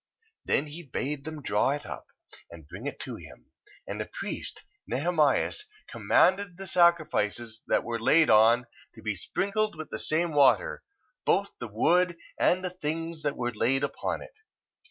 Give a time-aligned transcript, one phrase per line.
[0.47, 0.47] 1:21.
[0.47, 2.07] Then he bade them draw it up,
[2.49, 3.51] and bring it to him:
[3.85, 9.91] and the priest, Nehemias, commanded the sacrifices that were laid on, to be sprinkled with
[9.91, 10.81] the same water,
[11.23, 14.39] both the wood, and the things that were laid upon it.